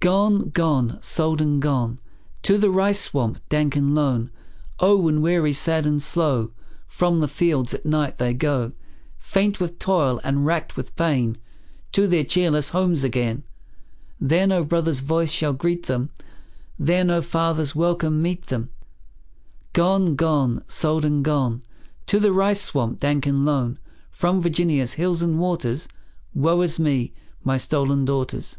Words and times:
Gone, 0.00 0.50
gone, 0.50 1.02
sold 1.02 1.40
and 1.40 1.60
gone, 1.60 1.98
To 2.42 2.56
the 2.56 2.70
rice 2.70 3.00
swamp 3.00 3.40
dank 3.48 3.74
and 3.74 3.96
lone. 3.96 4.30
Oh, 4.78 4.96
when 4.96 5.20
weary, 5.22 5.52
sad, 5.52 5.86
and 5.86 6.00
slow, 6.00 6.52
From 6.86 7.18
the 7.18 7.26
fields 7.26 7.74
at 7.74 7.84
night 7.84 8.18
they 8.18 8.32
go, 8.32 8.70
Faint 9.18 9.58
with 9.58 9.80
toil, 9.80 10.20
and 10.22 10.46
racked 10.46 10.76
with 10.76 10.94
pain, 10.94 11.36
To 11.92 12.06
their 12.06 12.22
cheerless 12.22 12.68
homes 12.68 13.02
again, 13.02 13.42
There 14.20 14.46
no 14.46 14.62
brother's 14.62 15.00
voice 15.00 15.32
shall 15.32 15.52
greet 15.52 15.86
them; 15.86 16.10
There 16.78 17.02
no 17.02 17.20
father's 17.20 17.74
welcome 17.74 18.22
meet 18.22 18.46
them. 18.46 18.70
Gone, 19.72 20.14
gone, 20.14 20.62
sold 20.68 21.04
and 21.04 21.24
gone, 21.24 21.64
To 22.06 22.20
the 22.20 22.32
rice 22.32 22.60
swamp 22.60 23.00
dank 23.00 23.26
and 23.26 23.44
lone, 23.44 23.80
From 24.12 24.40
Virginia's 24.42 24.92
hills 24.92 25.22
and 25.22 25.40
waters; 25.40 25.88
Woe 26.36 26.60
is 26.60 26.78
me, 26.78 27.14
my 27.42 27.56
stolen 27.56 28.04
daughters! 28.04 28.58